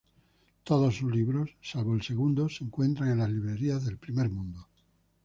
Todos 0.63 0.95
sus 0.95 1.11
libros, 1.15 1.55
salvo 1.61 1.93
el 1.93 2.01
segundo, 2.01 2.49
se 2.49 2.63
encuentran 2.63 3.11
en 3.11 3.19
las 3.19 3.29
librerías 3.29 3.85
del 3.85 3.99
primer 3.99 4.31
mundo. 4.31 4.67